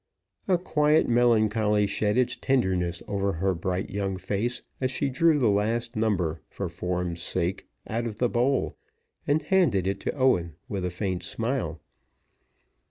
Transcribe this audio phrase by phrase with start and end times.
[0.47, 5.47] A quiet melancholy shed its tenderness over her bright young face as she drew the
[5.51, 8.75] last number, for form's sake, out of the bowl,
[9.27, 11.81] and handed it to Owen with a faint smile.